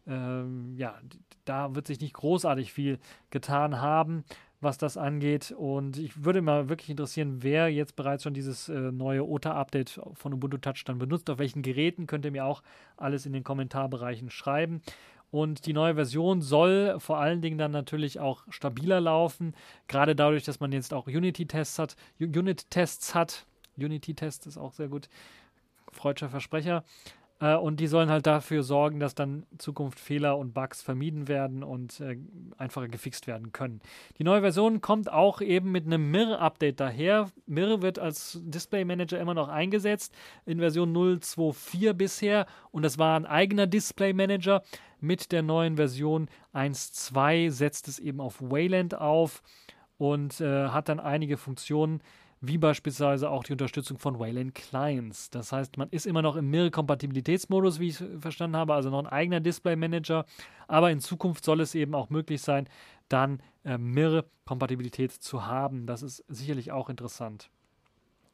[0.07, 1.01] ähm, ja,
[1.45, 2.99] da wird sich nicht großartig viel
[3.31, 4.25] getan haben,
[4.61, 5.55] was das angeht.
[5.57, 10.35] Und ich würde mal wirklich interessieren, wer jetzt bereits schon dieses äh, neue OTA-Update von
[10.35, 11.29] Ubuntu Touch dann benutzt.
[11.31, 12.63] Auf welchen Geräten könnt ihr mir auch
[12.97, 14.83] alles in den Kommentarbereichen schreiben.
[15.31, 19.55] Und die neue Version soll vor allen Dingen dann natürlich auch stabiler laufen,
[19.89, 21.97] gerade dadurch, dass man jetzt auch Unity-Tests hat.
[22.21, 23.47] Unit-Tests hat.
[23.77, 25.09] Unity-Test ist auch sehr gut.
[25.93, 26.85] Freudscher Versprecher.
[27.41, 31.63] Äh, und die sollen halt dafür sorgen, dass dann Zukunft Fehler und Bugs vermieden werden
[31.63, 32.17] und äh,
[32.57, 33.81] einfacher gefixt werden können.
[34.19, 37.31] Die neue Version kommt auch eben mit einem Mir-Update daher.
[37.47, 40.15] Mir wird als Display Manager immer noch eingesetzt
[40.47, 44.63] in Version 0.2.4 bisher und das war ein eigener Display Manager.
[44.99, 49.43] Mit der neuen Version 1.2 setzt es eben auf Wayland auf
[49.99, 52.01] und äh, hat dann einige Funktionen,
[52.47, 55.31] wie beispielsweise auch die Unterstützung von Wayland Clients.
[55.31, 59.07] Das heißt, man ist immer noch im Mir-Kompatibilitätsmodus, wie ich verstanden habe, also noch ein
[59.07, 60.25] eigener Display-Manager,
[60.69, 62.69] aber in Zukunft soll es eben auch möglich sein,
[63.09, 65.87] dann äh, Mir-Kompatibilität zu haben.
[65.87, 67.51] Das ist sicherlich auch interessant.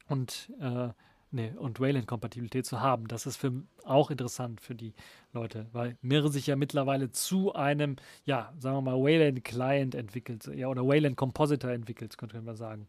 [0.07, 0.89] Und äh,
[1.35, 3.07] Nee, und Wayland-Kompatibilität zu haben.
[3.07, 3.51] Das ist für,
[3.85, 4.93] auch interessant für die
[5.33, 10.67] Leute, weil Mir sich ja mittlerweile zu einem, ja, sagen wir mal, Wayland-Client entwickelt, ja,
[10.67, 12.85] oder Wayland-Compositor entwickelt, könnte man sagen.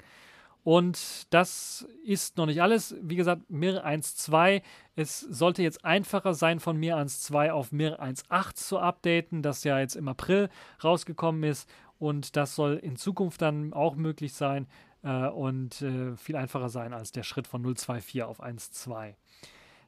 [0.64, 2.96] Und das ist noch nicht alles.
[3.02, 4.62] Wie gesagt, Mir 1.2.
[4.96, 9.78] Es sollte jetzt einfacher sein, von Mir 1.2 auf Mir 1.8 zu updaten, das ja
[9.78, 10.48] jetzt im April
[10.82, 11.68] rausgekommen ist.
[11.98, 14.66] Und das soll in Zukunft dann auch möglich sein
[15.02, 19.14] äh, und äh, viel einfacher sein als der Schritt von 0.2.4 auf 1.2.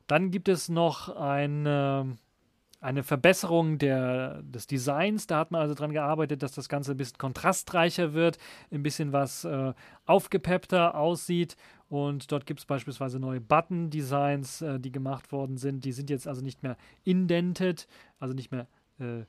[0.07, 2.19] Dann gibt es noch ein
[2.81, 5.27] eine Verbesserung der, des Designs.
[5.27, 8.39] Da hat man also daran gearbeitet, dass das Ganze ein bisschen kontrastreicher wird,
[8.71, 9.73] ein bisschen was äh,
[10.05, 11.57] aufgepeppter aussieht.
[11.89, 15.85] Und dort gibt es beispielsweise neue Button-Designs, äh, die gemacht worden sind.
[15.85, 17.87] Die sind jetzt also nicht mehr indented,
[18.19, 18.67] also nicht mehr
[18.99, 19.25] äh,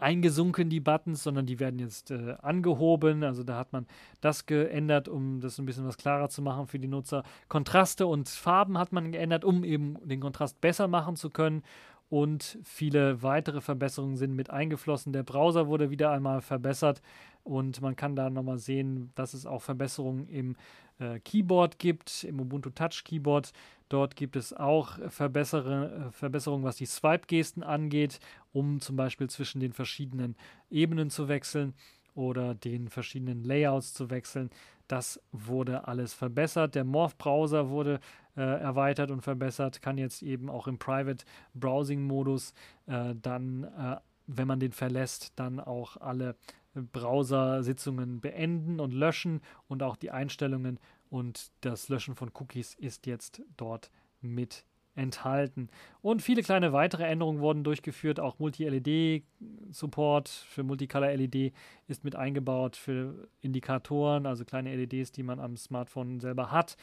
[0.00, 3.24] eingesunken, die Buttons, sondern die werden jetzt äh, angehoben.
[3.24, 3.86] Also da hat man
[4.20, 7.22] das geändert, um das ein bisschen was klarer zu machen für die Nutzer.
[7.48, 11.62] Kontraste und Farben hat man geändert, um eben den Kontrast besser machen zu können
[12.10, 15.12] und viele weitere Verbesserungen sind mit eingeflossen.
[15.12, 17.02] Der Browser wurde wieder einmal verbessert
[17.44, 20.56] und man kann da nochmal sehen, dass es auch Verbesserungen im
[20.98, 23.52] äh, Keyboard gibt, im Ubuntu Touch Keyboard.
[23.88, 28.20] Dort gibt es auch Verbessere, Verbesserungen, was die Swipe-Gesten angeht,
[28.52, 30.36] um zum Beispiel zwischen den verschiedenen
[30.70, 31.74] Ebenen zu wechseln
[32.14, 34.50] oder den verschiedenen Layouts zu wechseln.
[34.88, 36.74] Das wurde alles verbessert.
[36.74, 38.00] Der Morph-Browser wurde
[38.38, 41.24] äh, erweitert und verbessert, kann jetzt eben auch im Private
[41.54, 42.54] Browsing-Modus
[42.86, 43.96] äh, dann, äh,
[44.28, 46.36] wenn man den verlässt, dann auch alle
[46.74, 50.78] Browser-Sitzungen beenden und löschen und auch die Einstellungen
[51.10, 55.68] und das Löschen von Cookies ist jetzt dort mit enthalten.
[56.02, 58.20] Und viele kleine weitere Änderungen wurden durchgeführt.
[58.20, 61.52] Auch Multi-LED-Support für Multicolor-LED
[61.86, 66.76] ist mit eingebaut für Indikatoren, also kleine LEDs, die man am Smartphone selber hat,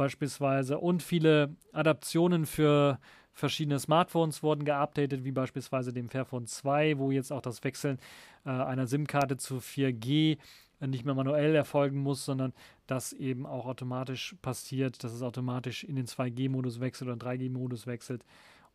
[0.00, 0.78] beispielsweise.
[0.78, 2.98] Und viele Adaptionen für
[3.34, 7.98] verschiedene Smartphones wurden geupdatet, wie beispielsweise dem Fairphone 2, wo jetzt auch das Wechseln
[8.46, 10.38] äh, einer SIM-Karte zu 4G
[10.80, 12.54] nicht mehr manuell erfolgen muss, sondern
[12.86, 18.24] das eben auch automatisch passiert, dass es automatisch in den 2G-Modus wechselt oder 3G-Modus wechselt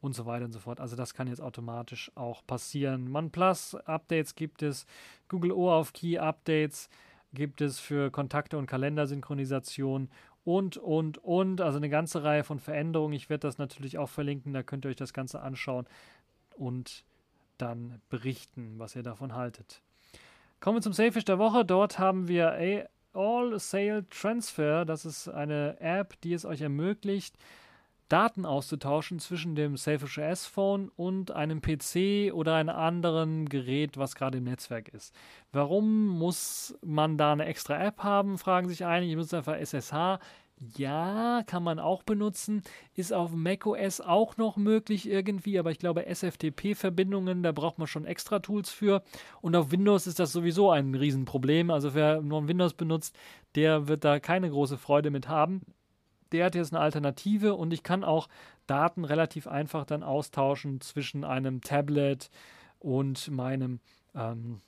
[0.02, 0.80] und so weiter und so fort.
[0.80, 3.16] Also das kann jetzt automatisch auch passieren.
[3.16, 4.86] OnePlus-Updates gibt es,
[5.28, 6.88] Google O auf Key-Updates
[7.34, 10.10] gibt es für Kontakte und Kalendersynchronisation
[10.46, 11.60] und, und, und.
[11.60, 13.14] Also eine ganze Reihe von Veränderungen.
[13.14, 15.86] Ich werde das natürlich auch verlinken, da könnt ihr euch das Ganze anschauen
[16.56, 17.04] und
[17.58, 19.82] dann berichten, was ihr davon haltet.
[20.60, 21.66] Kommen wir zum Sailfish der Woche.
[21.66, 24.86] Dort haben wir All Sale Transfer.
[24.86, 27.36] Das ist eine App, die es euch ermöglicht,
[28.10, 34.16] Daten auszutauschen zwischen dem Sailfish OS Phone und einem PC oder einem anderen Gerät, was
[34.16, 35.14] gerade im Netzwerk ist.
[35.52, 39.12] Warum muss man da eine extra App haben, fragen sich einige.
[39.12, 40.20] Ich nutze einfach SSH.
[40.78, 42.62] Ja, kann man auch benutzen.
[42.94, 48.06] Ist auf macOS auch noch möglich irgendwie, aber ich glaube SFTP-Verbindungen, da braucht man schon
[48.06, 49.04] extra Tools für.
[49.42, 51.72] Und auf Windows ist das sowieso ein Riesenproblem.
[51.72, 53.18] Also wer nur Windows benutzt,
[53.56, 55.62] der wird da keine große Freude mit haben.
[56.32, 58.28] Der hat jetzt eine Alternative und ich kann auch
[58.68, 62.30] Daten relativ einfach dann austauschen zwischen einem Tablet
[62.80, 63.80] und meinem
[64.16, 64.62] ähm,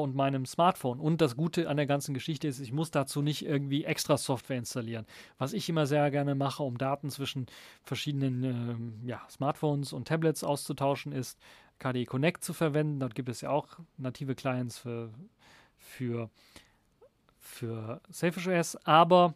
[0.00, 0.98] und meinem Smartphone.
[0.98, 4.58] Und das Gute an der ganzen Geschichte ist, ich muss dazu nicht irgendwie extra Software
[4.58, 5.06] installieren.
[5.38, 7.46] Was ich immer sehr gerne mache, um Daten zwischen
[7.82, 11.38] verschiedenen ähm, ja, Smartphones und Tablets auszutauschen, ist
[11.78, 13.00] KDE Connect zu verwenden.
[13.00, 15.10] Dort gibt es ja auch native Clients für,
[15.78, 16.30] für,
[17.38, 19.34] für Selfish OS, aber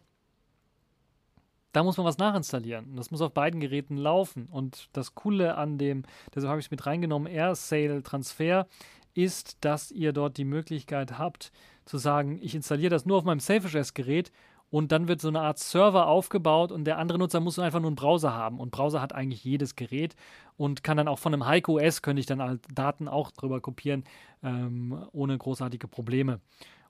[1.71, 2.95] da muss man was nachinstallieren.
[2.95, 4.47] Das muss auf beiden Geräten laufen.
[4.47, 6.03] Und das Coole an dem,
[6.33, 8.67] deshalb habe ich es mit reingenommen, Air Sale Transfer,
[9.13, 11.51] ist, dass ihr dort die Möglichkeit habt,
[11.85, 14.31] zu sagen, ich installiere das nur auf meinem Selfish-Gerät
[14.69, 17.89] und dann wird so eine Art Server aufgebaut und der andere Nutzer muss einfach nur
[17.89, 18.59] einen Browser haben.
[18.59, 20.15] Und Browser hat eigentlich jedes Gerät
[20.57, 23.61] und kann dann auch von einem Hike OS, könnte ich dann halt Daten auch drüber
[23.61, 24.03] kopieren,
[24.43, 26.39] ähm, ohne großartige Probleme.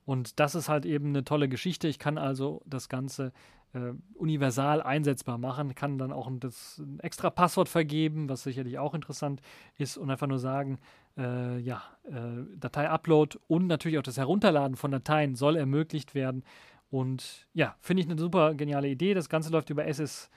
[0.06, 1.88] Und das ist halt eben eine tolle Geschichte.
[1.88, 3.32] Ich kann also das Ganze
[3.74, 8.80] äh, universal einsetzbar machen, kann dann auch ein, das, ein extra Passwort vergeben, was sicherlich
[8.80, 9.42] auch interessant
[9.78, 10.80] ist und einfach nur sagen,
[11.18, 16.44] äh, ja, äh, Datei-Upload und natürlich auch das Herunterladen von Dateien soll ermöglicht werden.
[16.90, 19.14] Und ja, finde ich eine super geniale Idee.
[19.14, 20.32] Das Ganze läuft über SS,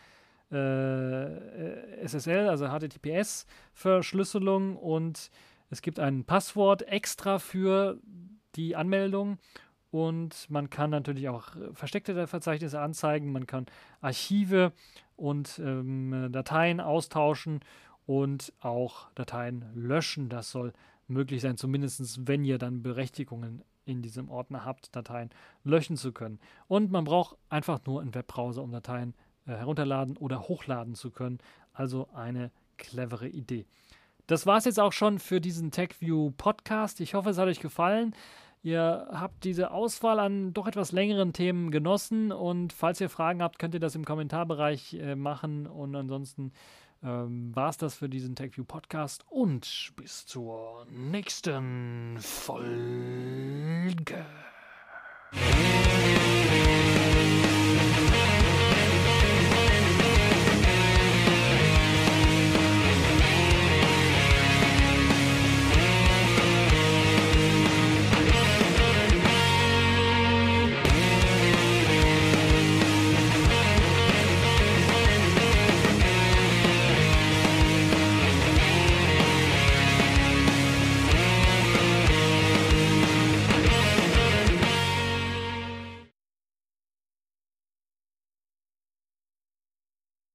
[0.51, 5.31] äh, SSL, also HTTPS-Verschlüsselung und
[5.71, 7.99] es gibt ein Passwort extra für
[8.57, 9.39] die Anmeldung
[9.93, 13.67] und man kann natürlich auch äh, versteckte Verzeichnisse anzeigen, man kann
[14.01, 14.73] Archive
[15.17, 17.61] und ähm, Dateien austauschen
[18.07, 20.31] und auch Dateien löschen.
[20.31, 20.73] Das soll
[21.09, 25.29] möglich sein, zumindest wenn ihr dann Berechtigungen in diesem Ordner habt, Dateien
[25.63, 26.41] löschen zu können.
[26.69, 29.15] Und man braucht einfach nur einen Webbrowser, um Dateien
[29.47, 31.39] äh, herunterladen oder hochladen zu können.
[31.75, 33.67] Also eine clevere Idee.
[34.27, 37.01] Das war es jetzt auch schon für diesen TechView Podcast.
[37.01, 38.15] Ich hoffe, es hat euch gefallen.
[38.65, 43.59] Ihr habt diese Auswahl an doch etwas längeren Themen genossen und falls ihr Fragen habt,
[43.59, 46.53] könnt ihr das im Kommentarbereich äh, machen und ansonsten
[47.03, 52.55] ähm, war es das für diesen TechView Podcast und bis zur nächsten Folge.